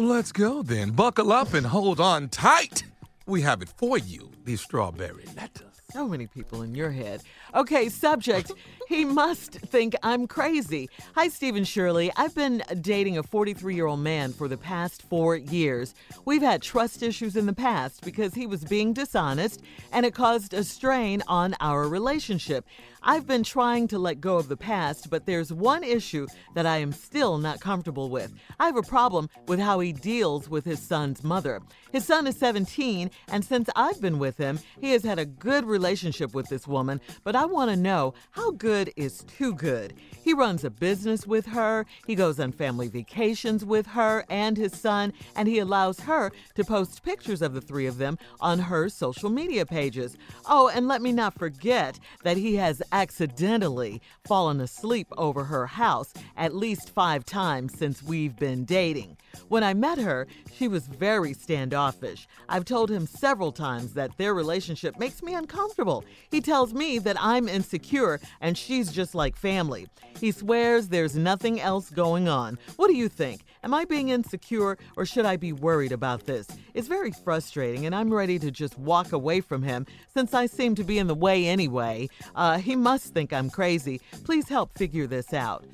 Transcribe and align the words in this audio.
Well, 0.00 0.08
let's 0.08 0.32
go 0.32 0.62
then. 0.62 0.92
Buckle 0.92 1.30
up 1.30 1.52
and 1.52 1.66
hold 1.66 2.00
on 2.00 2.30
tight. 2.30 2.84
We 3.26 3.42
have 3.42 3.60
it 3.60 3.68
for 3.68 3.98
you, 3.98 4.30
the 4.46 4.56
strawberry 4.56 5.26
letter. 5.36 5.66
So 5.92 6.08
many 6.08 6.26
people 6.26 6.62
in 6.62 6.74
your 6.74 6.90
head. 6.90 7.20
Okay, 7.54 7.90
subject. 7.90 8.50
He 8.88 9.04
must 9.04 9.52
think 9.52 9.94
I'm 10.02 10.26
crazy. 10.26 10.88
Hi, 11.16 11.28
Stephen 11.28 11.64
Shirley. 11.64 12.10
I've 12.16 12.34
been 12.34 12.62
dating 12.80 13.18
a 13.18 13.22
43 13.22 13.74
year 13.74 13.84
old 13.84 14.00
man 14.00 14.32
for 14.32 14.48
the 14.48 14.56
past 14.56 15.02
four 15.02 15.36
years. 15.36 15.94
We've 16.24 16.40
had 16.40 16.62
trust 16.62 17.02
issues 17.02 17.36
in 17.36 17.44
the 17.44 17.52
past 17.52 18.02
because 18.02 18.32
he 18.32 18.46
was 18.46 18.64
being 18.64 18.94
dishonest 18.94 19.60
and 19.92 20.06
it 20.06 20.14
caused 20.14 20.54
a 20.54 20.64
strain 20.64 21.22
on 21.28 21.54
our 21.60 21.86
relationship. 21.86 22.64
I've 23.02 23.26
been 23.26 23.42
trying 23.42 23.88
to 23.88 23.98
let 23.98 24.20
go 24.20 24.36
of 24.36 24.48
the 24.48 24.58
past, 24.58 25.08
but 25.08 25.24
there's 25.24 25.50
one 25.50 25.82
issue 25.82 26.26
that 26.54 26.66
I 26.66 26.78
am 26.78 26.92
still 26.92 27.38
not 27.38 27.58
comfortable 27.58 28.10
with. 28.10 28.34
I 28.58 28.66
have 28.66 28.76
a 28.76 28.82
problem 28.82 29.30
with 29.46 29.58
how 29.58 29.80
he 29.80 29.92
deals 29.92 30.50
with 30.50 30.66
his 30.66 30.80
son's 30.80 31.24
mother. 31.24 31.62
His 31.92 32.04
son 32.04 32.26
is 32.26 32.36
17, 32.36 33.10
and 33.28 33.42
since 33.42 33.70
I've 33.74 34.02
been 34.02 34.18
with 34.18 34.36
him, 34.36 34.60
he 34.80 34.92
has 34.92 35.02
had 35.02 35.18
a 35.18 35.24
good 35.24 35.64
relationship 35.64 36.34
with 36.34 36.48
this 36.48 36.68
woman, 36.68 37.00
but 37.24 37.34
I 37.34 37.46
want 37.46 37.70
to 37.70 37.76
know 37.76 38.12
how 38.32 38.50
good 38.50 38.92
is 38.96 39.24
too 39.24 39.54
good. 39.54 39.94
He 40.22 40.34
runs 40.34 40.62
a 40.62 40.70
business 40.70 41.26
with 41.26 41.46
her, 41.46 41.86
he 42.06 42.14
goes 42.14 42.38
on 42.38 42.52
family 42.52 42.88
vacations 42.88 43.64
with 43.64 43.86
her 43.86 44.26
and 44.28 44.58
his 44.58 44.78
son, 44.78 45.14
and 45.34 45.48
he 45.48 45.58
allows 45.58 46.00
her 46.00 46.32
to 46.54 46.64
post 46.64 47.02
pictures 47.02 47.40
of 47.40 47.54
the 47.54 47.62
three 47.62 47.86
of 47.86 47.96
them 47.96 48.18
on 48.40 48.58
her 48.58 48.90
social 48.90 49.30
media 49.30 49.64
pages. 49.64 50.18
Oh, 50.46 50.68
and 50.68 50.86
let 50.86 51.00
me 51.00 51.12
not 51.12 51.38
forget 51.38 51.98
that 52.24 52.36
he 52.36 52.56
has 52.56 52.82
accidentally 52.92 54.00
fallen 54.24 54.60
asleep 54.60 55.08
over 55.16 55.44
her 55.44 55.66
house 55.66 56.12
at 56.36 56.54
least 56.54 56.90
five 56.90 57.24
times 57.24 57.76
since 57.76 58.02
we've 58.02 58.36
been 58.36 58.64
dating. 58.64 59.16
When 59.48 59.62
I 59.62 59.74
met 59.74 59.98
her, 59.98 60.26
she 60.52 60.68
was 60.68 60.86
very 60.86 61.32
standoffish. 61.32 62.26
I've 62.48 62.64
told 62.64 62.90
him 62.90 63.06
several 63.06 63.52
times 63.52 63.94
that 63.94 64.16
their 64.16 64.34
relationship 64.34 64.98
makes 64.98 65.22
me 65.22 65.34
uncomfortable. 65.34 66.04
He 66.30 66.40
tells 66.40 66.74
me 66.74 66.98
that 67.00 67.16
I'm 67.20 67.48
insecure 67.48 68.20
and 68.40 68.56
she's 68.56 68.92
just 68.92 69.14
like 69.14 69.36
family. 69.36 69.88
He 70.18 70.32
swears 70.32 70.88
there's 70.88 71.16
nothing 71.16 71.60
else 71.60 71.90
going 71.90 72.28
on. 72.28 72.58
What 72.76 72.88
do 72.88 72.94
you 72.94 73.08
think? 73.08 73.42
Am 73.62 73.74
I 73.74 73.84
being 73.84 74.08
insecure 74.08 74.78
or 74.96 75.04
should 75.04 75.26
I 75.26 75.36
be 75.36 75.52
worried 75.52 75.92
about 75.92 76.24
this? 76.24 76.46
It's 76.72 76.88
very 76.88 77.10
frustrating 77.10 77.84
and 77.84 77.94
I'm 77.94 78.12
ready 78.12 78.38
to 78.38 78.50
just 78.50 78.78
walk 78.78 79.12
away 79.12 79.40
from 79.40 79.62
him 79.62 79.86
since 80.14 80.32
I 80.32 80.46
seem 80.46 80.74
to 80.76 80.84
be 80.84 80.98
in 80.98 81.08
the 81.08 81.14
way 81.14 81.46
anyway. 81.46 82.08
Uh, 82.34 82.58
he 82.58 82.74
must 82.74 83.12
think 83.12 83.32
I'm 83.32 83.50
crazy. 83.50 84.00
Please 84.24 84.48
help 84.48 84.72
figure 84.78 85.06
this 85.06 85.34
out. 85.34 85.66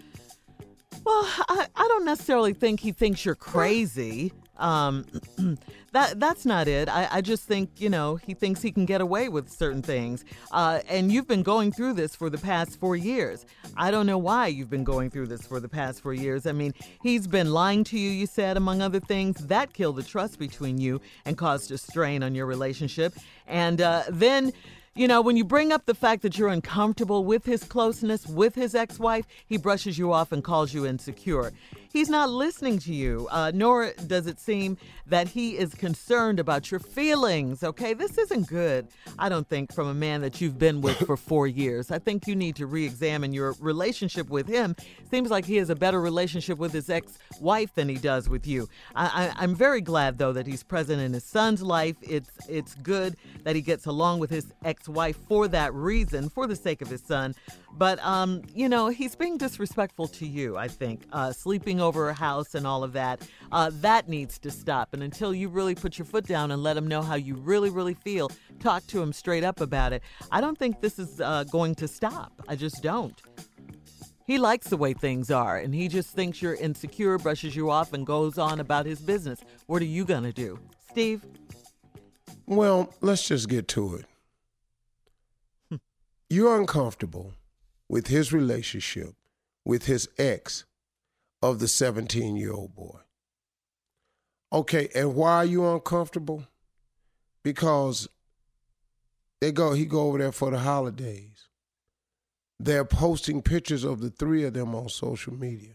Well, 1.05 1.28
I, 1.48 1.69
I 1.77 1.89
don't 1.89 2.05
necessarily 2.05 2.53
think 2.53 2.81
he 2.81 2.91
thinks 2.91 3.25
you're 3.25 3.37
crazy. 3.37 4.33
Um, 4.59 5.07
that 5.93 6.19
that's 6.21 6.45
not 6.45 6.69
it. 6.69 6.89
I, 6.89 7.09
I 7.11 7.21
just 7.21 7.45
think 7.45 7.71
you 7.79 7.89
know 7.89 8.17
he 8.17 8.35
thinks 8.35 8.62
he 8.62 8.71
can 8.71 8.85
get 8.85 9.01
away 9.01 9.29
with 9.29 9.51
certain 9.51 9.83
things. 9.83 10.25
Uh, 10.51 10.81
and 10.89 11.11
you've 11.11 11.29
been 11.29 11.43
going 11.43 11.73
through 11.73 11.95
this 11.95 12.15
for 12.15 12.31
the 12.31 12.39
past 12.39 12.79
four 12.79 12.97
years. 12.97 13.47
I 13.77 13.91
don't 13.91 14.07
know 14.07 14.19
why 14.19 14.49
you've 14.49 14.71
been 14.71 14.84
going 14.84 15.11
through 15.11 15.27
this 15.27 15.47
for 15.47 15.61
the 15.61 15.69
past 15.69 16.03
four 16.03 16.15
years. 16.15 16.47
I 16.47 16.53
mean, 16.53 16.75
he's 17.03 17.27
been 17.27 17.53
lying 17.53 17.84
to 17.84 17.99
you. 17.99 18.11
You 18.11 18.27
said, 18.27 18.57
among 18.57 18.83
other 18.83 19.01
things, 19.01 19.37
that 19.47 19.73
killed 19.73 19.97
the 19.97 20.03
trust 20.03 20.39
between 20.39 20.79
you 20.79 21.01
and 21.25 21.37
caused 21.37 21.71
a 21.71 21.79
strain 21.79 22.23
on 22.23 22.34
your 22.34 22.47
relationship. 22.47 23.15
And 23.47 23.81
uh, 23.81 24.05
then 24.09 24.53
you 24.97 25.07
know, 25.07 25.21
when 25.21 25.37
you 25.37 25.45
bring 25.45 25.73
up 25.73 25.84
the 25.84 25.95
fact 25.95 26.23
that 26.23 26.39
you're 26.39 26.49
uncomfortable 26.49 27.23
with 27.23 27.45
his 27.45 27.62
closeness 27.62 28.27
with 28.27 28.55
his 28.55 28.75
ex 28.75 28.99
wife, 28.99 29.27
he 29.47 29.59
brushes 29.59 29.99
you 29.99 30.11
off 30.11 30.33
and 30.33 30.43
calls 30.43 30.73
you 30.73 30.87
insecure. 30.87 31.53
He's 31.97 32.11
not 32.11 32.29
listening 32.29 32.79
to 32.81 32.93
you, 32.93 33.27
uh, 33.31 33.53
nor 33.55 33.95
does 34.07 34.27
it 34.27 34.39
seem 34.39 34.77
that 35.07 35.29
he 35.29 35.57
is 35.57 35.75
concerned 35.75 36.39
about 36.39 36.71
your 36.71 36.79
feelings. 36.79 37.65
Okay, 37.65 37.95
this 37.95 38.19
isn't 38.19 38.49
good, 38.49 38.89
I 39.19 39.31
don't 39.31 39.49
think, 39.49 39.73
from 39.73 39.87
a 39.87 39.95
man 39.95 40.21
that 40.21 40.39
you've 40.39 40.59
been 40.59 40.83
with 40.83 40.99
for 41.07 41.17
four 41.17 41.47
years. 41.47 41.91
I 41.91 41.99
think 41.99 42.27
you 42.27 42.37
need 42.37 42.55
to 42.56 42.67
re 42.67 42.85
examine 42.85 43.33
your 43.33 43.55
relationship 43.61 44.29
with 44.29 44.47
him. 44.47 44.77
Seems 45.11 45.31
like 45.31 45.47
he 45.47 45.56
has 45.56 45.71
a 45.71 45.75
better 45.75 45.99
relationship 45.99 46.59
with 46.59 46.75
his 46.75 46.91
ex 46.91 47.17
wife 47.41 47.75
than 47.75 47.89
he 47.89 47.97
does 47.97 48.29
with 48.29 48.47
you. 48.47 48.69
I, 48.95 49.06
I, 49.06 49.43
I'm 49.43 49.55
very 49.55 49.81
glad, 49.81 50.19
though, 50.19 50.35
that 50.35 50.47
he's 50.47 50.62
present 50.62 51.01
in 51.01 51.15
his 51.15 51.25
son's 51.25 51.62
life. 51.62 51.97
It's, 52.03 52.31
it's 52.47 52.75
good 52.75 53.17
that 53.45 53.56
he 53.56 53.62
gets 53.62 53.87
along 53.87 54.19
with 54.19 54.29
his 54.29 54.53
ex 54.67 54.87
wife 54.87 55.17
for 55.29 55.49
that 55.49 55.73
reason, 55.73 56.29
for 56.29 56.47
the 56.47 56.56
sake 56.56 56.83
of 56.83 56.89
his 56.89 57.01
son. 57.01 57.35
But, 57.73 58.03
um, 58.03 58.43
you 58.55 58.69
know, 58.69 58.89
he's 58.89 59.15
being 59.15 59.37
disrespectful 59.37 60.09
to 60.09 60.27
you, 60.27 60.56
I 60.56 60.67
think, 60.69 61.03
uh, 61.12 61.33
sleeping 61.33 61.81
a 62.09 62.15
house 62.15 62.55
and 62.55 62.67
all 62.67 62.83
of 62.83 62.93
that. 62.95 63.21
Uh, 63.53 63.71
that 63.81 64.09
needs 64.09 64.39
to 64.41 64.51
stop. 64.51 64.93
And 64.93 65.03
until 65.03 65.35
you 65.35 65.49
really 65.49 65.75
put 65.75 65.99
your 65.99 66.05
foot 66.05 66.27
down 66.27 66.51
and 66.51 66.63
let 66.63 66.77
him 66.77 66.87
know 66.87 67.03
how 67.03 67.15
you 67.15 67.35
really, 67.35 67.71
really 67.71 67.95
feel, 67.95 68.31
talk 68.61 68.87
to 68.89 69.03
him 69.03 69.13
straight 69.13 69.45
up 69.45 69.61
about 69.61 69.93
it, 69.93 70.03
I 70.31 70.41
don't 70.41 70.59
think 70.59 70.81
this 70.81 70.99
is 70.99 71.21
uh, 71.21 71.45
going 71.45 71.75
to 71.77 71.89
stop. 71.89 72.33
I 72.49 72.57
just 72.57 72.83
don't. 72.83 73.21
He 74.27 74.39
likes 74.39 74.69
the 74.69 74.77
way 74.77 74.93
things 74.93 75.31
are, 75.31 75.59
and 75.59 75.73
he 75.73 75.87
just 75.87 76.11
thinks 76.11 76.43
you're 76.43 76.57
insecure, 76.57 77.17
brushes 77.17 77.55
you 77.55 77.71
off, 77.71 77.93
and 77.93 78.05
goes 78.05 78.39
on 78.39 78.59
about 78.59 78.85
his 78.85 79.01
business. 79.01 79.41
What 79.67 79.81
are 79.83 79.87
you 79.87 80.05
going 80.05 80.25
to 80.25 80.33
do? 80.33 80.59
Steve? 80.91 81.25
Well, 82.47 82.93
let's 83.01 83.27
just 83.29 83.49
get 83.49 83.69
to 83.69 84.03
it. 85.71 85.81
You're 86.29 86.59
uncomfortable 86.59 87.35
with 87.89 88.09
his 88.09 88.33
relationship 88.33 89.15
with 89.65 89.87
his 89.87 90.09
ex 90.17 90.65
of 91.43 91.59
the 91.59 91.69
17 91.69 92.37
year 92.37 92.53
old 92.53 92.75
boy. 92.75 92.99
Okay, 94.53 94.89
and 94.95 95.15
why 95.15 95.37
are 95.37 95.45
you 95.45 95.67
uncomfortable? 95.67 96.47
Because 97.43 98.09
they 99.41 99.53
go 99.53 99.73
he 99.73 99.85
go 99.85 100.09
over 100.09 100.19
there 100.19 100.33
for 100.33 100.51
the 100.51 100.59
holidays. 100.59 101.49
They're 102.59 102.85
posting 102.85 103.43
pictures 103.43 103.85
of 103.85 104.01
the 104.01 104.11
three 104.11 104.45
of 104.45 104.55
them 104.55 104.75
on 104.75 104.89
social 104.89 105.35
media. 105.35 105.75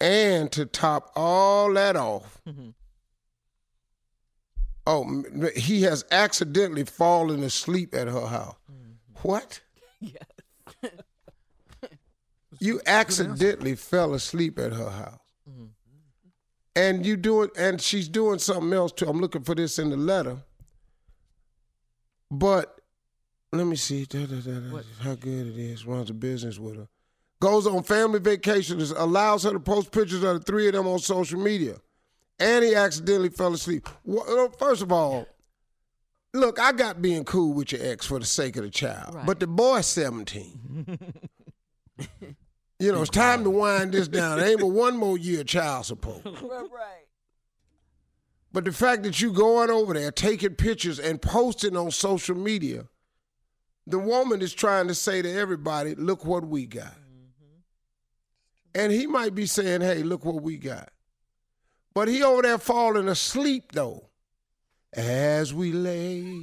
And 0.00 0.50
to 0.52 0.66
top 0.66 1.10
all 1.16 1.72
that 1.74 1.96
off, 1.96 2.40
mm-hmm. 2.46 2.70
oh, 4.86 5.50
he 5.56 5.82
has 5.82 6.04
accidentally 6.10 6.84
fallen 6.84 7.42
asleep 7.42 7.94
at 7.94 8.08
her 8.08 8.26
house. 8.26 8.56
Mm-hmm. 8.70 9.28
What? 9.28 9.60
Yes. 10.04 10.90
you 12.62 12.80
accidentally 12.86 13.74
fell 13.74 14.14
asleep 14.14 14.56
at 14.56 14.72
her 14.72 14.90
house. 14.90 15.18
Mm-hmm. 15.50 15.64
And 16.76 17.04
you 17.04 17.16
do 17.16 17.42
it, 17.42 17.50
and 17.58 17.80
she's 17.80 18.08
doing 18.08 18.38
something 18.38 18.72
else 18.72 18.92
too. 18.92 19.08
I'm 19.08 19.20
looking 19.20 19.42
for 19.42 19.56
this 19.56 19.80
in 19.80 19.90
the 19.90 19.96
letter. 19.96 20.36
But 22.30 22.80
let 23.52 23.66
me 23.66 23.74
see 23.74 24.04
da, 24.04 24.26
da, 24.26 24.36
da, 24.40 24.80
how 25.00 25.16
good 25.16 25.48
it 25.48 25.58
is. 25.58 25.84
Runs 25.84 26.08
a 26.08 26.14
business 26.14 26.58
with 26.58 26.76
her. 26.76 26.88
Goes 27.40 27.66
on 27.66 27.82
family 27.82 28.20
vacations, 28.20 28.92
allows 28.92 29.42
her 29.42 29.50
to 29.50 29.60
post 29.60 29.90
pictures 29.90 30.22
of 30.22 30.38
the 30.38 30.44
three 30.44 30.68
of 30.68 30.74
them 30.74 30.86
on 30.86 31.00
social 31.00 31.40
media. 31.40 31.74
And 32.38 32.64
he 32.64 32.76
accidentally 32.76 33.30
fell 33.30 33.52
asleep. 33.52 33.88
Well, 34.04 34.50
first 34.56 34.82
of 34.82 34.92
all, 34.92 35.26
look, 36.32 36.60
I 36.60 36.70
got 36.70 37.02
being 37.02 37.24
cool 37.24 37.54
with 37.54 37.72
your 37.72 37.84
ex 37.84 38.06
for 38.06 38.20
the 38.20 38.24
sake 38.24 38.56
of 38.56 38.62
the 38.62 38.70
child. 38.70 39.16
Right. 39.16 39.26
But 39.26 39.40
the 39.40 39.48
boy's 39.48 39.86
17. 39.86 41.18
you 42.82 42.90
know, 42.90 43.02
it's 43.02 43.10
time 43.10 43.44
to 43.44 43.50
wind 43.50 43.92
this 43.92 44.08
down. 44.08 44.40
It 44.40 44.42
ain't 44.42 44.60
but 44.60 44.66
one 44.66 44.96
more 44.96 45.16
year 45.16 45.44
child 45.44 45.86
support. 45.86 46.22
right. 46.24 47.06
But 48.52 48.64
the 48.64 48.72
fact 48.72 49.04
that 49.04 49.20
you 49.20 49.32
going 49.32 49.70
over 49.70 49.94
there, 49.94 50.10
taking 50.10 50.56
pictures 50.56 50.98
and 50.98 51.22
posting 51.22 51.76
on 51.76 51.92
social 51.92 52.34
media, 52.34 52.88
the 53.86 54.00
woman 54.00 54.42
is 54.42 54.52
trying 54.52 54.88
to 54.88 54.96
say 54.96 55.22
to 55.22 55.32
everybody, 55.32 55.94
look 55.94 56.24
what 56.24 56.44
we 56.44 56.66
got. 56.66 56.86
Mm-hmm. 56.86 57.60
And 58.74 58.92
he 58.92 59.06
might 59.06 59.36
be 59.36 59.46
saying, 59.46 59.80
hey, 59.80 60.02
look 60.02 60.24
what 60.24 60.42
we 60.42 60.56
got. 60.56 60.90
But 61.94 62.08
he 62.08 62.24
over 62.24 62.42
there 62.42 62.58
falling 62.58 63.08
asleep 63.08 63.70
though 63.72 64.08
as 64.94 65.54
we 65.54 65.72
lay. 65.72 66.22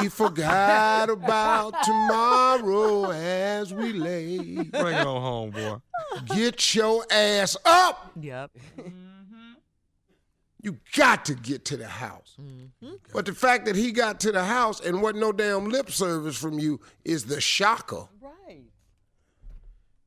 we 0.00 0.08
forgot 0.08 1.10
about 1.10 1.82
tomorrow 1.82 3.10
we 3.76 3.92
lay. 3.92 4.38
Bring 4.38 4.96
it 4.96 5.06
on 5.06 5.22
home, 5.22 5.50
boy. 5.50 5.76
Get 6.34 6.74
your 6.74 7.04
ass 7.10 7.56
up. 7.64 8.12
Yep. 8.20 8.50
You 10.62 10.78
got 10.96 11.24
to 11.26 11.34
get 11.34 11.64
to 11.66 11.76
the 11.76 11.86
house. 11.86 12.34
Mm-hmm. 12.40 12.94
But 13.12 13.26
the 13.26 13.34
fact 13.34 13.66
that 13.66 13.76
he 13.76 13.92
got 13.92 14.18
to 14.20 14.32
the 14.32 14.44
house 14.44 14.80
and 14.80 15.00
wasn't 15.00 15.20
no 15.20 15.30
damn 15.30 15.68
lip 15.68 15.90
service 15.90 16.36
from 16.36 16.58
you 16.58 16.80
is 17.04 17.26
the 17.26 17.40
shocker. 17.40 18.08
Right. 18.20 18.62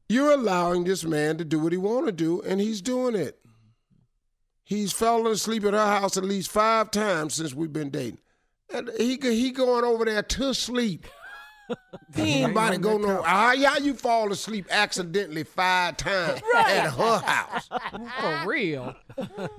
You're 0.10 0.32
allowing 0.32 0.84
this 0.84 1.06
man 1.06 1.38
to 1.38 1.46
do 1.46 1.60
what 1.60 1.72
he 1.72 1.78
want 1.78 2.08
to 2.08 2.12
do, 2.12 2.42
and 2.42 2.60
he's 2.60 2.82
doing 2.82 3.16
it. 3.16 3.40
He's 4.64 4.92
fallen 4.92 5.32
asleep 5.32 5.64
at 5.64 5.74
her 5.74 5.80
house 5.80 6.18
at 6.18 6.26
least 6.26 6.52
five 6.52 6.92
times 6.92 7.36
since 7.36 7.54
we've 7.54 7.72
been 7.72 7.90
dating. 7.90 8.20
And 8.72 8.92
he 8.98 9.16
he 9.16 9.52
going 9.52 9.84
over 9.84 10.06
there 10.06 10.22
to 10.22 10.54
sleep. 10.54 11.08
Anybody 12.16 12.78
go 12.78 12.98
no? 12.98 13.22
Ah, 13.26 13.54
yeah, 13.54 13.78
you 13.78 13.94
fall 13.94 14.32
asleep 14.32 14.66
accidentally 14.70 15.44
five 15.44 15.98
times 15.98 16.42
right. 16.54 16.78
at 16.78 16.92
her 16.92 17.18
house. 17.20 17.70
For 18.20 18.50
real. 18.50 18.96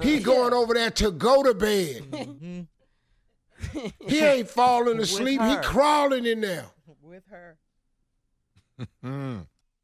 He 0.01 0.19
going 0.21 0.53
over 0.53 0.75
there 0.75 0.91
to 0.93 1.11
go 1.11 1.43
to 1.43 1.55
bed. 1.55 2.67
he 4.07 4.21
ain't 4.21 4.49
falling 4.49 4.99
asleep. 4.99 5.41
He 5.41 5.57
crawling 5.63 6.27
in 6.27 6.41
there. 6.41 6.67
With 7.03 7.25
her. 7.31 7.57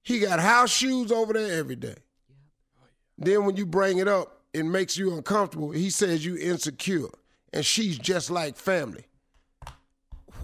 He 0.02 0.20
got 0.20 0.40
house 0.40 0.70
shoes 0.70 1.10
over 1.10 1.32
there 1.32 1.58
every 1.58 1.76
day. 1.76 1.96
Then 3.18 3.44
when 3.44 3.56
you 3.56 3.66
bring 3.66 3.98
it 3.98 4.08
up, 4.08 4.42
it 4.52 4.64
makes 4.64 4.96
you 4.96 5.14
uncomfortable. 5.14 5.70
He 5.70 5.90
says 5.90 6.24
you 6.24 6.36
insecure, 6.36 7.08
and 7.52 7.64
she's 7.64 7.98
just 7.98 8.30
like 8.30 8.56
family. 8.56 9.04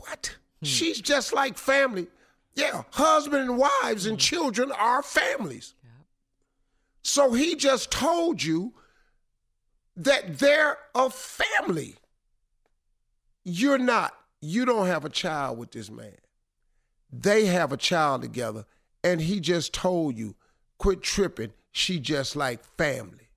What? 0.01 0.37
Hmm. 0.63 0.67
She's 0.67 1.01
just 1.01 1.33
like 1.33 1.59
family. 1.59 2.07
Yeah, 2.55 2.83
husband 2.93 3.43
and 3.43 3.59
wives 3.59 4.07
and 4.07 4.17
hmm. 4.17 4.19
children 4.19 4.73
are 4.73 5.03
families. 5.03 5.75
So 7.03 7.33
he 7.33 7.57
just 7.57 7.91
told 7.91 8.43
you 8.43 8.75
that 9.97 10.39
they're 10.39 10.79
a 10.95 11.11
family. 11.11 11.97
You're 13.45 13.79
not. 13.79 14.15
You 14.41 14.65
don't 14.65 14.87
have 14.87 15.05
a 15.05 15.11
child 15.11 15.59
with 15.59 15.73
this 15.73 15.91
man. 15.91 16.17
They 17.13 17.47
have 17.47 17.73
a 17.73 17.77
child 17.77 18.23
together, 18.23 18.65
and 19.05 19.21
he 19.21 19.41
just 19.41 19.75
told 19.75 20.17
you, 20.17 20.37
quit 20.79 21.03
tripping. 21.03 21.53
She 21.73 21.99
just 21.99 22.37
like 22.37 22.65
family. 22.79 23.29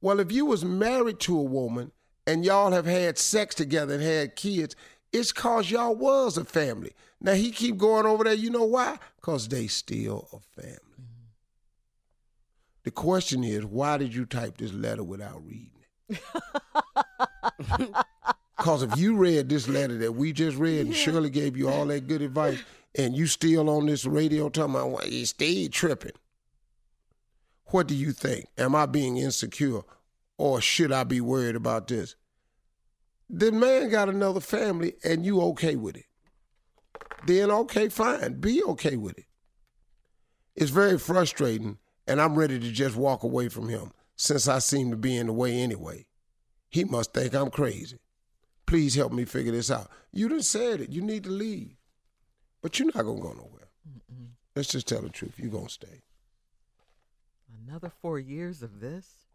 Well, 0.00 0.20
if 0.20 0.32
you 0.32 0.46
was 0.46 0.64
married 0.64 1.20
to 1.20 1.38
a 1.38 1.42
woman 1.42 1.92
and 2.26 2.44
y'all 2.44 2.72
have 2.72 2.86
had 2.86 3.18
sex 3.18 3.54
together 3.54 3.94
and 3.94 4.02
had 4.02 4.36
kids, 4.36 4.76
it's 5.14 5.32
cause 5.32 5.70
y'all 5.70 5.94
was 5.94 6.36
a 6.36 6.44
family. 6.44 6.92
Now 7.20 7.34
he 7.34 7.52
keep 7.52 7.78
going 7.78 8.04
over 8.04 8.24
there. 8.24 8.34
You 8.34 8.50
know 8.50 8.64
why? 8.64 8.98
Cause 9.20 9.46
they 9.48 9.68
still 9.68 10.28
a 10.32 10.60
family. 10.60 10.80
The 12.82 12.90
question 12.90 13.44
is, 13.44 13.64
why 13.64 13.96
did 13.96 14.14
you 14.14 14.26
type 14.26 14.58
this 14.58 14.72
letter 14.72 15.04
without 15.04 15.42
reading 15.46 15.70
it? 16.08 16.20
Because 18.56 18.82
if 18.82 18.96
you 18.96 19.16
read 19.16 19.50
this 19.50 19.68
letter 19.68 19.98
that 19.98 20.12
we 20.12 20.32
just 20.32 20.56
read, 20.56 20.86
and 20.86 20.96
Shirley 20.96 21.28
gave 21.28 21.54
you 21.54 21.68
all 21.68 21.84
that 21.86 22.06
good 22.06 22.22
advice, 22.22 22.62
and 22.94 23.14
you 23.14 23.26
still 23.26 23.68
on 23.68 23.84
this 23.84 24.06
radio 24.06 24.48
talking 24.48 24.76
about 24.76 24.90
why 24.90 25.04
you 25.04 25.26
stayed 25.26 25.72
tripping, 25.72 26.12
what 27.66 27.86
do 27.86 27.94
you 27.94 28.12
think? 28.12 28.46
Am 28.56 28.74
I 28.74 28.86
being 28.86 29.18
insecure, 29.18 29.82
or 30.38 30.62
should 30.62 30.92
I 30.92 31.04
be 31.04 31.20
worried 31.20 31.56
about 31.56 31.88
this? 31.88 32.14
The 33.30 33.52
man 33.52 33.88
got 33.90 34.08
another 34.08 34.40
family, 34.40 34.94
and 35.02 35.24
you 35.24 35.40
okay 35.40 35.76
with 35.76 35.96
it? 35.96 36.06
Then 37.26 37.50
okay, 37.50 37.88
fine, 37.88 38.40
be 38.40 38.62
okay 38.62 38.96
with 38.96 39.18
it. 39.18 39.26
It's 40.54 40.70
very 40.70 40.98
frustrating, 40.98 41.78
and 42.06 42.20
I'm 42.20 42.34
ready 42.34 42.58
to 42.58 42.70
just 42.70 42.96
walk 42.96 43.22
away 43.22 43.48
from 43.48 43.68
him 43.68 43.92
since 44.16 44.46
I 44.46 44.58
seem 44.58 44.90
to 44.90 44.96
be 44.96 45.16
in 45.16 45.26
the 45.26 45.32
way 45.32 45.54
anyway. 45.54 46.06
He 46.68 46.84
must 46.84 47.12
think 47.14 47.34
I'm 47.34 47.50
crazy. 47.50 47.98
Please 48.66 48.94
help 48.94 49.12
me 49.12 49.24
figure 49.24 49.52
this 49.52 49.70
out. 49.70 49.90
You 50.12 50.28
done 50.28 50.42
said 50.42 50.80
it. 50.80 50.90
You 50.90 51.02
need 51.02 51.24
to 51.24 51.30
leave. 51.30 51.76
But 52.62 52.78
you're 52.78 52.90
not 52.94 53.04
going 53.04 53.18
to 53.18 53.22
go 53.22 53.32
nowhere. 53.32 53.68
Let's 54.56 54.68
just 54.68 54.86
tell 54.86 55.02
the 55.02 55.08
truth. 55.08 55.34
You're 55.36 55.50
going 55.50 55.66
to 55.66 55.72
stay. 55.72 56.02
Another 57.66 57.90
four 58.00 58.18
years 58.18 58.62
of 58.62 58.80
this? 58.80 59.26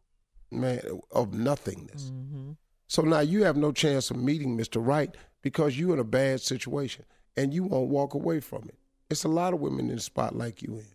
Man, 0.51 0.81
of 1.12 1.33
nothingness. 1.33 2.12
Mm-hmm. 2.12 2.51
So 2.89 3.03
now 3.03 3.19
you 3.19 3.44
have 3.44 3.56
no 3.56 3.71
chance 3.71 4.09
of 4.09 4.18
meeting 4.18 4.57
Mr. 4.57 4.86
Right 4.86 5.15
because 5.44 5.77
you're 5.77 5.94
in 5.94 6.00
a 6.00 6.03
bad 6.03 6.41
situation 6.41 7.06
and 7.38 7.53
you 7.53 7.63
won't 7.63 7.91
walk 7.91 8.15
away 8.15 8.39
from 8.39 8.63
it. 8.68 8.75
It's 9.12 9.24
a 9.24 9.27
lot 9.27 9.53
of 9.53 9.59
women 9.59 9.91
in 9.91 9.95
the 9.97 10.01
spot 10.01 10.36
like 10.36 10.63
you 10.63 10.74
in. 10.74 10.88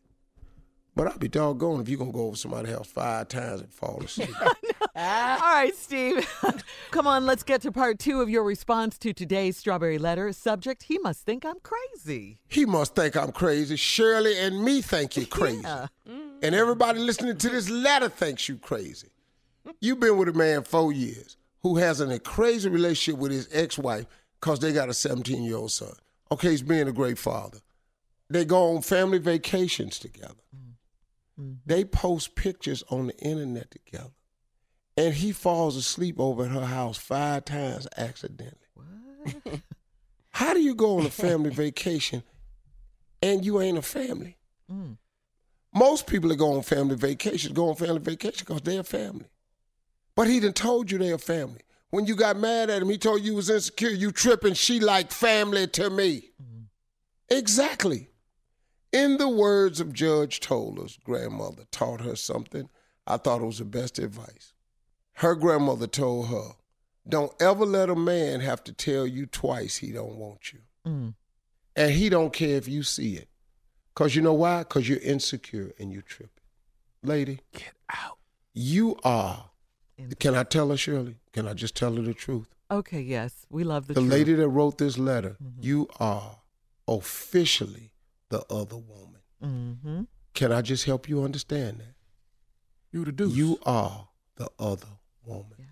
But 0.96 1.06
I'll 1.06 1.18
be 1.18 1.28
doggone 1.28 1.80
if 1.80 1.88
you're 1.88 1.98
going 1.98 2.10
to 2.10 2.18
go 2.18 2.26
over 2.26 2.36
somebody's 2.36 2.72
house 2.74 2.88
five 2.88 3.28
times 3.28 3.60
and 3.60 3.72
fall 3.72 4.02
asleep. 4.04 4.34
All 4.42 5.38
right, 5.38 5.72
Steve. 5.76 6.28
Come 6.90 7.06
on, 7.06 7.26
let's 7.26 7.44
get 7.44 7.62
to 7.62 7.70
part 7.70 8.00
two 8.00 8.20
of 8.20 8.28
your 8.28 8.42
response 8.42 8.98
to 8.98 9.12
today's 9.12 9.56
strawberry 9.56 9.98
letter. 9.98 10.32
Subject: 10.32 10.84
He 10.84 10.98
must 10.98 11.24
think 11.24 11.44
I'm 11.44 11.60
crazy. 11.62 12.38
He 12.48 12.66
must 12.66 12.96
think 12.96 13.16
I'm 13.16 13.30
crazy. 13.32 13.76
Shirley 13.76 14.36
and 14.38 14.64
me 14.64 14.82
think 14.82 15.16
you're 15.16 15.26
crazy. 15.30 15.62
Yeah. 15.62 15.86
And 16.42 16.54
everybody 16.54 16.98
listening 16.98 17.38
to 17.38 17.48
this 17.48 17.70
letter 17.70 18.08
thinks 18.08 18.48
you 18.48 18.56
crazy. 18.56 19.10
You've 19.80 20.00
been 20.00 20.16
with 20.16 20.28
a 20.28 20.32
man 20.32 20.62
four 20.62 20.92
years 20.92 21.36
who 21.64 21.76
has 21.78 21.98
a 21.98 22.18
crazy 22.20 22.68
relationship 22.68 23.18
with 23.18 23.32
his 23.32 23.48
ex-wife 23.50 24.04
because 24.38 24.60
they 24.60 24.70
got 24.70 24.90
a 24.90 24.92
17-year-old 24.92 25.72
son. 25.72 25.94
Okay, 26.30 26.50
he's 26.50 26.62
being 26.62 26.86
a 26.86 26.92
great 26.92 27.18
father. 27.18 27.58
They 28.28 28.44
go 28.44 28.76
on 28.76 28.82
family 28.82 29.18
vacations 29.18 29.98
together. 29.98 30.34
Mm-hmm. 31.40 31.54
They 31.64 31.84
post 31.84 32.36
pictures 32.36 32.84
on 32.90 33.06
the 33.06 33.16
internet 33.18 33.70
together. 33.70 34.12
And 34.98 35.14
he 35.14 35.32
falls 35.32 35.76
asleep 35.76 36.20
over 36.20 36.44
at 36.44 36.50
her 36.50 36.66
house 36.66 36.98
five 36.98 37.46
times 37.46 37.88
accidentally. 37.96 38.58
What? 38.74 39.60
How 40.32 40.52
do 40.52 40.60
you 40.60 40.74
go 40.74 40.98
on 40.98 41.06
a 41.06 41.10
family 41.10 41.50
vacation 41.50 42.24
and 43.22 43.42
you 43.42 43.60
ain't 43.62 43.78
a 43.78 43.82
family? 43.82 44.36
Mm. 44.70 44.98
Most 45.74 46.06
people 46.06 46.28
that 46.28 46.36
go 46.36 46.52
on 46.52 46.62
family 46.62 46.96
vacations 46.96 47.54
go 47.54 47.70
on 47.70 47.76
family 47.76 48.00
vacation 48.00 48.44
because 48.46 48.60
they're 48.60 48.80
a 48.80 48.84
family. 48.84 49.26
But 50.16 50.28
he 50.28 50.40
done 50.40 50.52
told 50.52 50.90
you 50.90 50.98
they're 50.98 51.14
a 51.14 51.18
family. 51.18 51.60
When 51.90 52.06
you 52.06 52.16
got 52.16 52.36
mad 52.36 52.70
at 52.70 52.82
him, 52.82 52.88
he 52.88 52.98
told 52.98 53.20
you 53.20 53.32
you 53.32 53.36
was 53.36 53.50
insecure. 53.50 53.90
You 53.90 54.10
tripping. 54.10 54.54
She 54.54 54.80
like 54.80 55.10
family 55.12 55.66
to 55.68 55.90
me. 55.90 56.30
Exactly. 57.30 58.10
In 58.92 59.16
the 59.16 59.28
words 59.28 59.80
of 59.80 59.92
Judge 59.92 60.40
Toler's 60.40 60.98
grandmother 61.04 61.64
taught 61.70 62.00
her 62.00 62.16
something 62.16 62.68
I 63.06 63.16
thought 63.18 63.42
it 63.42 63.46
was 63.46 63.58
the 63.58 63.64
best 63.64 63.98
advice. 63.98 64.52
Her 65.14 65.34
grandmother 65.34 65.86
told 65.86 66.28
her, 66.28 66.52
don't 67.06 67.32
ever 67.40 67.66
let 67.66 67.90
a 67.90 67.94
man 67.94 68.40
have 68.40 68.64
to 68.64 68.72
tell 68.72 69.06
you 69.06 69.26
twice 69.26 69.76
he 69.76 69.92
don't 69.92 70.16
want 70.16 70.52
you. 70.52 70.60
Mm. 70.86 71.14
And 71.76 71.90
he 71.92 72.08
don't 72.08 72.32
care 72.32 72.56
if 72.56 72.66
you 72.66 72.82
see 72.82 73.16
it. 73.16 73.28
Cause 73.94 74.14
you 74.16 74.22
know 74.22 74.32
why? 74.32 74.64
Cause 74.64 74.88
you're 74.88 74.98
insecure 75.00 75.72
and 75.78 75.92
you 75.92 76.02
tripping. 76.02 76.30
Lady, 77.02 77.40
Get 77.52 77.74
out. 77.92 78.18
you 78.54 78.96
are. 79.04 79.50
Can 80.18 80.34
I 80.34 80.42
tell 80.42 80.70
her, 80.70 80.76
Shirley? 80.76 81.16
Can 81.32 81.46
I 81.46 81.54
just 81.54 81.74
tell 81.76 81.94
her 81.96 82.02
the 82.02 82.14
truth? 82.14 82.48
Okay, 82.70 83.00
yes, 83.00 83.46
we 83.50 83.62
love 83.64 83.86
the, 83.86 83.94
The 83.94 84.00
truth. 84.00 84.10
lady 84.12 84.34
that 84.34 84.48
wrote 84.48 84.78
this 84.78 84.98
letter, 84.98 85.36
you 85.60 85.88
are 86.00 86.38
officially 86.88 87.92
the 88.30 88.40
other 88.50 88.76
woman. 88.76 89.20
Mm-hmm. 89.42 90.02
Can 90.34 90.50
I 90.52 90.62
just 90.62 90.84
help 90.84 91.08
you 91.08 91.22
understand 91.22 91.78
that? 91.78 91.94
You 92.90 93.04
the 93.04 93.12
deuce. 93.12 93.34
You 93.34 93.58
are 93.64 94.08
the 94.36 94.48
other 94.58 94.86
woman. 95.24 95.68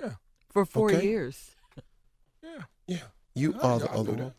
Yeah. 0.00 0.14
For 0.50 0.64
four 0.64 0.90
Okay. 0.90 1.06
years. 1.06 1.50
Yeah. 2.42 2.62
Yeah, 2.88 2.98
you 3.36 3.52
Yeah, 3.52 3.58
are 3.60 3.78
the 3.78 3.84
y'all 3.86 4.00
other 4.00 4.10
do 4.10 4.16
that. 4.16 4.34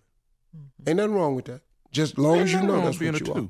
woman. 0.53 0.71
Ain't 0.85 0.97
nothing 0.97 1.13
wrong 1.13 1.35
with 1.35 1.45
that. 1.45 1.61
Just 1.91 2.17
long 2.17 2.39
as 2.39 2.51
you 2.51 2.61
know 2.61 2.81
that's 2.81 2.99
what 2.99 3.15
a 3.15 3.25
you 3.25 3.31
are. 3.31 3.35
two. 3.35 3.49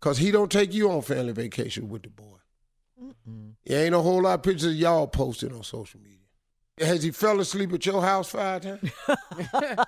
Cause 0.00 0.18
he 0.18 0.30
don't 0.30 0.52
take 0.52 0.72
you 0.72 0.88
on 0.92 1.02
family 1.02 1.32
vacation 1.32 1.88
with 1.88 2.02
the 2.04 2.08
boy. 2.10 2.35
There 3.64 3.84
ain't 3.84 3.94
a 3.94 4.00
whole 4.00 4.22
lot 4.22 4.34
of 4.34 4.42
pictures 4.42 4.72
of 4.72 4.76
y'all 4.76 5.06
posted 5.06 5.52
on 5.52 5.62
social 5.62 6.00
media. 6.00 6.18
Has 6.78 7.02
he 7.02 7.10
fell 7.10 7.40
asleep 7.40 7.72
at 7.72 7.84
your 7.86 8.02
house 8.02 8.28
five 8.30 8.62
times? 8.62 8.90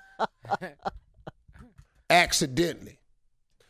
Accidentally. 2.11 2.99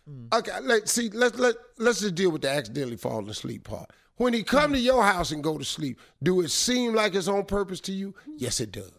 Hmm. 0.07 0.27
Okay, 0.33 0.53
let's 0.63 0.93
see. 0.93 1.11
Let's 1.11 1.39
let 1.39 1.57
let's 1.79 2.01
just 2.01 2.15
deal 2.15 2.31
with 2.31 2.43
the 2.43 2.51
accidentally 2.51 2.97
falling 2.97 3.29
asleep 3.29 3.65
part. 3.65 3.91
When 4.17 4.33
he 4.33 4.43
come 4.43 4.73
to 4.73 4.79
your 4.79 5.03
house 5.03 5.31
and 5.31 5.43
go 5.43 5.59
to 5.59 5.65
sleep, 5.65 5.99
do 6.23 6.41
it 6.41 6.51
seem 6.51 6.95
like 6.95 7.15
it's 7.15 7.29
on 7.29 7.45
purpose 7.45 7.81
to 7.83 7.93
you? 7.93 8.15
Yes, 8.37 8.61
it 8.61 8.73
does. 8.73 8.91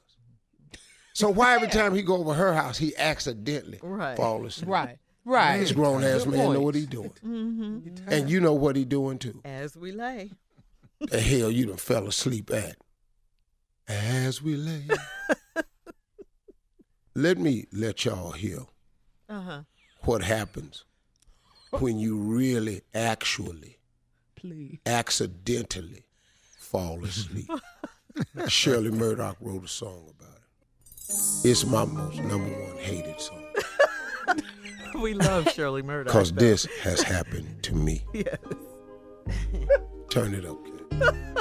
So 1.14 1.30
why 1.30 1.56
every 1.56 1.68
time 1.80 1.94
he 1.96 2.02
go 2.02 2.18
over 2.18 2.34
her 2.34 2.54
house, 2.54 2.78
he 2.78 2.96
accidentally 2.98 3.80
Right. 3.82 4.16
fall 4.16 4.46
asleep? 4.46 4.70
Right. 4.70 4.98
Right. 5.30 5.60
This 5.60 5.72
grown 5.74 6.04
ass 6.04 6.24
Good 6.24 6.34
man 6.34 6.54
know 6.54 6.62
what 6.62 6.74
he 6.74 6.86
doing, 6.88 7.12
and 8.08 8.30
you 8.30 8.40
know 8.40 8.54
what 8.54 8.76
he 8.76 8.84
doing 8.84 9.20
too. 9.20 9.40
As 9.46 9.78
we 9.78 9.92
lay. 9.92 10.32
The 11.00 11.22
hell 11.22 11.52
you 11.52 11.68
done 11.68 11.78
fell 11.78 12.08
asleep 12.08 12.50
at. 12.52 12.78
As 13.88 14.42
we 14.42 14.56
lay. 14.56 14.88
let 17.16 17.38
me 17.38 17.66
let 17.72 18.06
y'all 18.06 18.32
hear 18.32 18.62
Uh-huh. 19.30 19.62
what 20.04 20.24
happens 20.24 20.84
when 21.72 22.00
you 22.00 22.18
really, 22.18 22.82
actually, 22.96 23.78
Please. 24.36 24.80
accidentally 24.86 26.06
fall 26.58 27.04
asleep. 27.06 27.50
Shirley 28.48 28.90
Murdock 28.92 29.38
wrote 29.40 29.64
a 29.66 29.68
song 29.68 30.12
about 30.18 30.38
it. 30.38 31.48
It's 31.48 31.66
my 31.66 31.86
most 31.86 32.18
number 32.18 32.50
one 32.66 32.78
hated 32.78 33.22
song. 33.22 33.39
We 35.00 35.14
love 35.14 35.50
Shirley 35.52 35.82
Murdock. 35.82 36.14
Because 36.14 36.34
this 36.34 36.66
has 36.82 37.02
happened 37.02 37.64
to 37.64 37.74
me. 37.76 38.04
Yes. 38.14 38.38
Turn 40.10 40.34
it 40.34 40.44
up, 40.46 40.58
kid. 40.66 41.38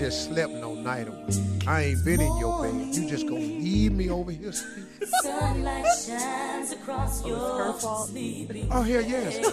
just 0.00 0.24
slept 0.24 0.52
no 0.52 0.74
night 0.74 1.08
away. 1.08 1.26
I 1.66 1.82
ain't 1.82 2.04
been 2.04 2.20
in 2.20 2.36
your 2.38 2.62
bed. 2.62 2.94
You 2.94 3.08
just 3.08 3.26
gonna 3.26 3.40
leave 3.40 3.92
me 3.92 4.08
over 4.10 4.32
here 4.32 4.50
sleeping? 4.50 4.86
Sunlight 5.22 5.84
shines 6.06 6.72
across 6.72 7.24
your 7.24 7.78
sleepy 7.78 8.66
Oh, 8.70 8.82
hell 8.82 9.02
yes. 9.02 9.38
Yeah, 9.40 9.48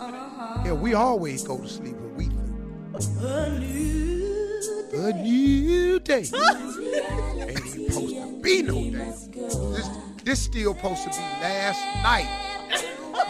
uh-huh. 0.00 0.74
we 0.76 0.94
always 0.94 1.42
go 1.42 1.58
to 1.58 1.68
sleep 1.68 1.96
when 1.96 2.14
we 2.14 2.24
think. 2.26 3.22
A 3.22 3.58
new 3.58 4.82
A 4.94 5.12
new 5.14 5.98
day. 6.00 6.24
Ain't 6.24 7.50
even 7.50 7.66
supposed 7.66 8.14
to 8.14 8.40
be 8.42 8.62
no 8.62 8.74
day. 8.74 9.12
This, 9.32 9.88
this 10.24 10.42
still 10.42 10.74
supposed 10.74 11.04
to 11.04 11.10
be 11.10 11.16
last 11.16 11.80
night. 12.02 12.28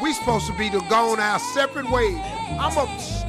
We 0.03 0.13
supposed 0.13 0.47
to 0.47 0.59
be 0.59 0.69
to 0.71 0.81
gone 0.91 1.21
our 1.21 1.39
separate 1.39 1.91
ways. 1.91 2.19
I'm 2.61 2.77
up 2.77 2.89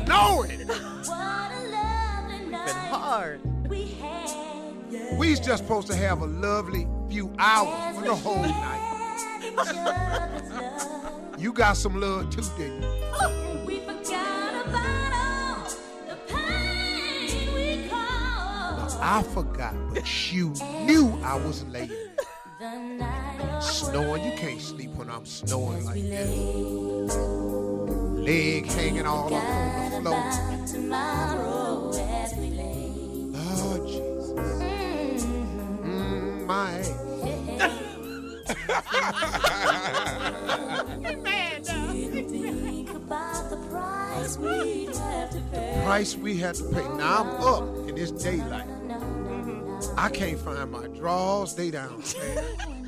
snowing. 0.09 0.67
what 0.67 1.51
a 1.51 1.59
lovely 1.69 2.39
Been 2.39 2.51
night 2.51 2.67
hard. 2.89 3.69
we 3.69 3.85
had. 3.85 5.17
We's 5.17 5.39
just 5.39 5.63
supposed 5.63 5.87
to 5.87 5.95
have 5.95 6.21
a 6.21 6.25
lovely 6.25 6.87
few 7.09 7.31
hours 7.37 7.95
for 7.97 8.05
the 8.05 8.15
whole 8.15 8.41
night. 8.41 8.85
You 11.37 11.53
got 11.53 11.77
some 11.77 11.99
love 12.01 12.29
too, 12.31 12.41
didn't 12.57 12.81
you? 12.81 12.89
We 13.65 13.79
forgot 13.81 14.65
about 14.65 15.13
all 15.13 15.69
the 16.07 16.15
pain 16.27 17.53
we 17.53 17.87
caused. 17.87 18.99
I 18.99 19.23
forgot, 19.33 19.75
but 19.93 20.31
you 20.33 20.49
knew 20.85 21.17
I 21.23 21.35
was 21.37 21.63
late. 21.67 21.91
The 22.59 22.77
night 22.77 23.39
of 23.41 23.63
Snoring, 23.63 24.25
you 24.25 24.33
can't 24.37 24.59
sleep 24.59 24.91
when 24.95 25.09
I'm 25.09 25.25
snoring 25.25 25.85
like 25.85 26.01
this. 26.01 27.68
Leg 28.19 28.65
hanging 28.67 29.05
all 29.05 29.33
up 29.33 29.43
on 29.43 29.91
the 29.91 30.01
floor. 30.01 30.67
tomorrow 30.67 31.89
as 31.89 32.35
we 32.35 32.49
lay. 32.49 32.91
Lord 33.31 33.87
Jesus. 33.87 34.31
Mm, 35.81 36.45
my 36.45 36.71
ass. 36.71 36.99
Think 41.69 42.89
about 42.89 43.49
the 43.49 43.57
price 43.69 44.37
we 44.37 44.85
have 44.85 45.29
to 45.31 45.41
pay. 45.51 45.81
Price 45.85 46.15
we 46.15 46.37
had 46.37 46.55
to 46.55 46.63
pay. 46.65 46.87
Now 46.97 47.23
I'm 47.23 47.29
up 47.41 47.89
in 47.89 47.95
this 47.95 48.11
daylight. 48.11 48.67
I 49.97 50.09
can't 50.09 50.39
find 50.39 50.71
my 50.71 50.87
drawers. 50.87 51.55
They 51.55 51.71
downstairs. 51.71 52.57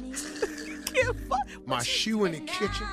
My 1.65 1.81
shoe 1.83 2.25
in 2.25 2.33
the 2.33 2.39
kitchen. 2.41 2.87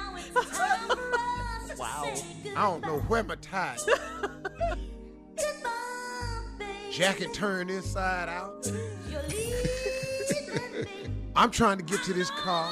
Wow. 1.88 2.14
I 2.56 2.62
don't 2.62 2.82
know 2.82 2.98
where 3.08 3.24
my 3.24 3.36
tie. 3.36 3.76
Jacket 6.90 7.32
turned 7.32 7.70
inside 7.70 8.28
out. 8.28 8.70
I'm 11.34 11.50
trying 11.50 11.78
to 11.78 11.84
get 11.84 12.02
to 12.04 12.12
this 12.12 12.30
car. 12.30 12.70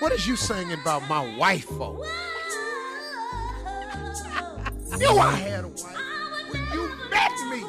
What 0.00 0.12
is 0.12 0.26
you 0.26 0.36
singing 0.36 0.78
about 0.78 1.08
my 1.08 1.36
wife 1.36 1.64
for? 1.64 2.04
You 4.98 5.18
I 5.18 5.32
had 5.32 5.64
a 5.64 5.68
wife 5.68 5.96
when 6.50 6.62
you 6.72 6.90
met 7.10 7.32
me. 7.50 7.60